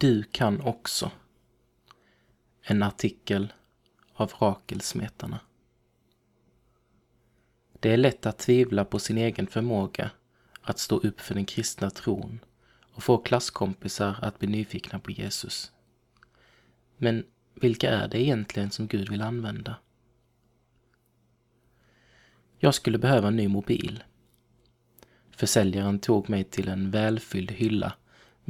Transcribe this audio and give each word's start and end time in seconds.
Du 0.00 0.22
kan 0.22 0.60
också. 0.60 1.10
En 2.62 2.82
artikel 2.82 3.52
av 4.12 4.32
Rakelsmetarna. 4.38 5.40
Det 7.80 7.92
är 7.92 7.96
lätt 7.96 8.26
att 8.26 8.38
tvivla 8.38 8.84
på 8.84 8.98
sin 8.98 9.18
egen 9.18 9.46
förmåga 9.46 10.10
att 10.62 10.78
stå 10.78 10.98
upp 10.98 11.20
för 11.20 11.34
den 11.34 11.46
kristna 11.46 11.90
tron 11.90 12.40
och 12.94 13.02
få 13.02 13.18
klasskompisar 13.18 14.16
att 14.22 14.38
bli 14.38 14.48
nyfikna 14.48 14.98
på 14.98 15.10
Jesus. 15.10 15.72
Men 16.96 17.24
vilka 17.54 17.90
är 17.90 18.08
det 18.08 18.22
egentligen 18.22 18.70
som 18.70 18.86
Gud 18.86 19.10
vill 19.10 19.22
använda? 19.22 19.76
Jag 22.58 22.74
skulle 22.74 22.98
behöva 22.98 23.28
en 23.28 23.36
ny 23.36 23.48
mobil. 23.48 24.04
Försäljaren 25.30 25.98
tog 25.98 26.30
mig 26.30 26.44
till 26.44 26.68
en 26.68 26.90
välfylld 26.90 27.50
hylla 27.50 27.92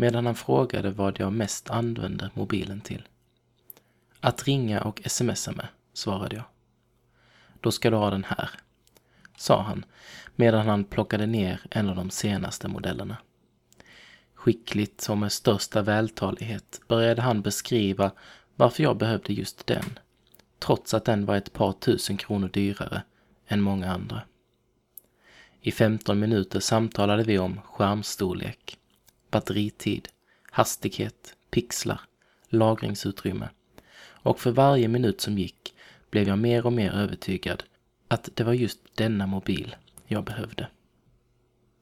medan 0.01 0.27
han 0.27 0.35
frågade 0.35 0.91
vad 0.91 1.21
jag 1.21 1.33
mest 1.33 1.71
använde 1.71 2.31
mobilen 2.35 2.81
till. 2.81 3.09
Att 4.21 4.45
ringa 4.45 4.81
och 4.81 5.01
smsa 5.07 5.53
med, 5.53 5.69
svarade 5.93 6.37
jag. 6.37 6.45
Då 7.61 7.73
ska 7.73 7.91
du 7.91 7.97
ha 7.97 8.11
den 8.11 8.25
här, 8.25 8.51
sa 9.37 9.63
han 9.63 9.85
medan 10.37 10.67
han 10.67 10.85
plockade 10.85 11.27
ner 11.27 11.61
en 11.71 11.89
av 11.89 11.97
de 11.97 12.11
senaste 12.11 12.69
modellerna. 12.69 13.17
Skickligt 14.35 15.07
och 15.09 15.19
med 15.19 15.33
största 15.33 15.83
vältalighet 15.83 16.81
började 16.89 17.23
han 17.23 17.43
beskriva 17.43 18.11
varför 18.55 18.83
jag 18.83 18.97
behövde 18.97 19.33
just 19.33 19.67
den, 19.67 19.99
trots 20.59 20.95
att 20.95 21.05
den 21.05 21.27
var 21.27 21.37
ett 21.37 21.53
par 21.53 21.73
tusen 21.73 22.17
kronor 22.17 22.49
dyrare 22.49 23.03
än 23.47 23.61
många 23.61 23.93
andra. 23.93 24.23
I 25.61 25.73
15 25.73 26.21
minuter 26.21 26.61
samtalade 26.61 27.23
vi 27.23 27.39
om 27.39 27.61
skärmstorlek, 27.61 28.80
batteritid, 29.31 30.09
hastighet, 30.51 31.35
pixlar, 31.51 32.01
lagringsutrymme 32.49 33.49
och 34.23 34.41
för 34.41 34.51
varje 34.51 34.89
minut 34.89 35.21
som 35.21 35.39
gick 35.39 35.75
blev 36.11 36.29
jag 36.29 36.39
mer 36.39 36.67
och 36.67 36.73
mer 36.73 36.93
övertygad 36.93 37.65
att 38.09 38.29
det 38.35 38.45
var 38.45 38.53
just 38.53 38.81
denna 38.95 39.27
mobil 39.27 39.77
jag 40.07 40.25
behövde. 40.25 40.69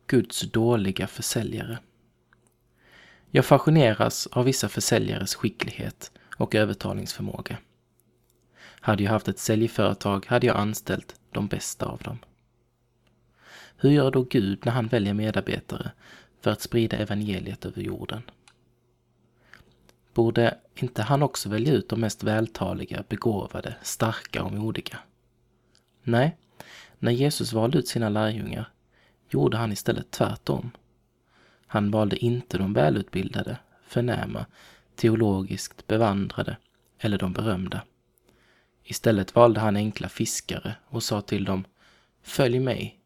Guds 0.07 0.41
dåliga 0.41 1.07
försäljare. 1.07 1.79
Jag 3.31 3.45
fascineras 3.45 4.27
av 4.27 4.45
vissa 4.45 4.69
försäljares 4.69 5.35
skicklighet 5.35 6.13
och 6.37 6.55
övertalningsförmåga. 6.55 7.59
Hade 8.81 9.03
jag 9.03 9.11
haft 9.11 9.29
ett 9.29 9.39
säljföretag 9.39 10.27
hade 10.27 10.47
jag 10.47 10.57
anställt 10.57 11.21
de 11.33 11.47
bästa 11.47 11.87
av 11.87 11.99
dem. 11.99 12.19
Hur 13.77 13.91
gör 13.91 14.11
då 14.11 14.23
Gud 14.23 14.59
när 14.65 14.73
han 14.73 14.87
väljer 14.87 15.15
medarbetare 15.15 15.91
för 16.41 16.51
att 16.51 16.61
sprida 16.61 16.97
evangeliet 16.97 17.65
över 17.65 17.83
jorden? 17.83 18.23
Borde 20.15 20.59
inte 20.75 21.03
han 21.03 21.23
också 21.23 21.49
välja 21.49 21.73
ut 21.73 21.89
de 21.89 22.01
mest 22.01 22.23
vältaliga, 22.23 23.05
begåvade, 23.09 23.77
starka 23.83 24.43
och 24.43 24.53
modiga? 24.53 24.99
Nej, 26.03 26.37
när 26.99 27.13
Jesus 27.13 27.53
valde 27.53 27.79
ut 27.79 27.89
sina 27.89 28.09
lärjungar 28.09 28.71
gjorde 29.29 29.57
han 29.57 29.73
istället 29.73 30.11
tvärtom. 30.11 30.71
Han 31.67 31.91
valde 31.91 32.17
inte 32.17 32.59
de 32.59 32.73
välutbildade, 32.73 33.59
förnäma, 33.87 34.47
teologiskt 34.95 35.87
bevandrade 35.87 36.57
eller 36.99 37.19
de 37.19 37.33
berömda. 37.33 37.83
Istället 38.85 39.35
valde 39.35 39.61
han 39.61 39.77
enkla 39.77 40.09
fiskare 40.09 40.75
och 40.89 41.03
sa 41.03 41.21
till 41.21 41.45
dem 41.45 41.65
Följ 42.23 42.59
mig, 42.59 43.01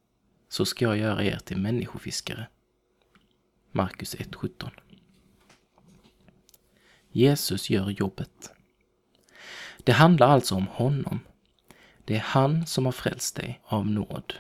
så 0.48 0.64
ska 0.64 0.84
jag 0.84 0.98
göra 0.98 1.24
er 1.24 1.38
till 1.44 1.56
människofiskare. 1.56 2.46
Markus 3.72 4.16
1.17 4.16 4.70
Jesus 7.10 7.70
gör 7.70 7.90
jobbet. 7.90 8.50
Det 9.84 9.92
handlar 9.92 10.28
alltså 10.28 10.54
om 10.54 10.66
honom. 10.66 11.20
Det 12.04 12.16
är 12.16 12.20
han 12.20 12.66
som 12.66 12.84
har 12.84 12.92
frälst 12.92 13.36
dig 13.36 13.60
av 13.64 13.86
nåd. 13.86 14.34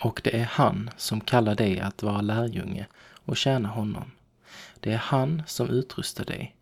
Och 0.00 0.20
det 0.24 0.36
är 0.36 0.44
han 0.44 0.90
som 0.96 1.20
kallar 1.20 1.54
dig 1.54 1.80
att 1.80 2.02
vara 2.02 2.20
lärjunge 2.20 2.86
och 3.24 3.36
tjäna 3.36 3.68
honom. 3.68 4.10
Det 4.80 4.92
är 4.92 4.96
han 4.98 5.42
som 5.46 5.70
utrustar 5.70 6.24
dig. 6.24 6.56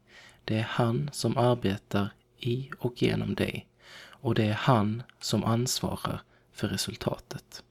Det 0.45 0.59
är 0.59 0.67
han 0.69 1.11
som 1.13 1.37
arbetar 1.37 2.09
i 2.39 2.71
och 2.79 3.03
genom 3.03 3.35
dig. 3.35 3.67
Och 4.07 4.35
det 4.35 4.45
är 4.45 4.55
han 4.55 5.03
som 5.21 5.45
ansvarar 5.45 6.23
för 6.53 6.69
resultatet. 6.69 7.63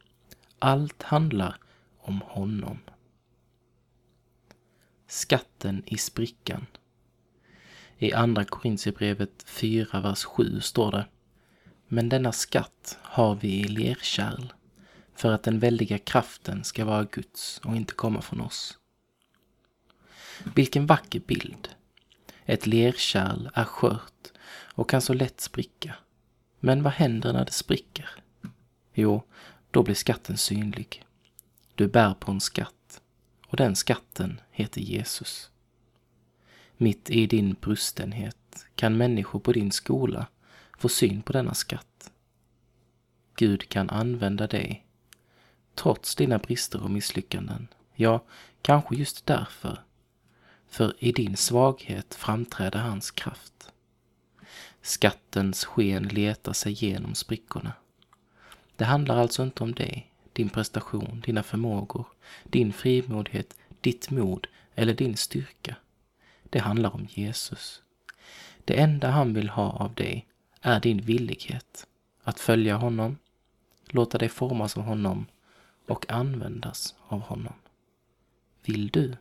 Allt 0.59 1.03
handlar 1.03 1.57
om 1.99 2.21
honom. 2.21 2.79
Skatten 5.13 5.83
i 5.85 5.97
sprickan. 5.97 6.65
I 7.97 8.13
Andra 8.13 8.45
Korintierbrevet 8.45 9.43
4, 9.45 10.01
vers 10.01 10.23
7 10.23 10.61
står 10.61 10.91
det 10.91 11.05
Men 11.87 12.09
denna 12.09 12.31
skatt 12.31 12.97
har 13.01 13.35
vi 13.35 13.59
i 13.59 13.63
lerkärl 13.63 14.53
för 15.15 15.31
att 15.31 15.43
den 15.43 15.59
väldiga 15.59 15.97
kraften 15.97 16.63
ska 16.63 16.85
vara 16.85 17.03
Guds 17.03 17.61
och 17.63 17.75
inte 17.75 17.93
komma 17.93 18.21
från 18.21 18.41
oss. 18.41 18.77
Vilken 20.55 20.85
vacker 20.85 21.19
bild! 21.19 21.69
Ett 22.45 22.67
lerkärl 22.67 23.49
är 23.53 23.65
skört 23.65 24.31
och 24.73 24.89
kan 24.89 25.01
så 25.01 25.13
lätt 25.13 25.41
spricka. 25.41 25.95
Men 26.59 26.83
vad 26.83 26.93
händer 26.93 27.33
när 27.33 27.45
det 27.45 27.51
spricker? 27.51 28.09
Jo, 28.93 29.23
då 29.71 29.83
blir 29.83 29.95
skatten 29.95 30.37
synlig. 30.37 31.05
Du 31.75 31.87
bär 31.87 32.13
på 32.13 32.31
en 32.31 32.41
skatt 32.41 32.73
och 33.53 33.57
den 33.57 33.75
skatten 33.75 34.41
heter 34.51 34.81
Jesus. 34.81 35.51
Mitt 36.77 37.09
i 37.09 37.27
din 37.27 37.55
brustenhet 37.61 38.65
kan 38.75 38.97
människor 38.97 39.39
på 39.39 39.51
din 39.51 39.71
skola 39.71 40.27
få 40.77 40.89
syn 40.89 41.21
på 41.21 41.33
denna 41.33 41.53
skatt. 41.53 42.11
Gud 43.35 43.69
kan 43.69 43.89
använda 43.89 44.47
dig, 44.47 44.85
trots 45.75 46.15
dina 46.15 46.37
brister 46.37 46.83
och 46.83 46.91
misslyckanden. 46.91 47.67
Ja, 47.93 48.23
kanske 48.61 48.95
just 48.95 49.25
därför. 49.25 49.83
För 50.67 50.93
i 50.99 51.11
din 51.11 51.37
svaghet 51.37 52.15
framträder 52.15 52.79
hans 52.79 53.11
kraft. 53.11 53.71
Skattens 54.81 55.65
sken 55.65 56.03
letar 56.03 56.53
sig 56.53 56.85
genom 56.85 57.15
sprickorna. 57.15 57.73
Det 58.75 58.85
handlar 58.85 59.17
alltså 59.17 59.43
inte 59.43 59.63
om 59.63 59.73
dig, 59.73 60.12
din 60.33 60.49
prestation, 60.49 61.21
dina 61.25 61.43
förmågor, 61.43 62.07
din 62.43 62.73
frimodighet, 62.73 63.57
ditt 63.81 64.09
mod 64.09 64.47
eller 64.75 64.93
din 64.93 65.17
styrka. 65.17 65.75
Det 66.43 66.59
handlar 66.59 66.95
om 66.95 67.07
Jesus. 67.09 67.81
Det 68.65 68.79
enda 68.79 69.09
han 69.09 69.33
vill 69.33 69.49
ha 69.49 69.71
av 69.71 69.93
dig 69.93 70.27
är 70.61 70.79
din 70.79 71.01
villighet 71.01 71.87
att 72.23 72.39
följa 72.39 72.75
honom, 72.75 73.17
låta 73.85 74.17
dig 74.17 74.29
formas 74.29 74.77
av 74.77 74.83
honom 74.83 75.25
och 75.87 76.11
användas 76.11 76.95
av 77.07 77.19
honom. 77.19 77.53
Vill 78.65 78.87
du? 78.87 79.17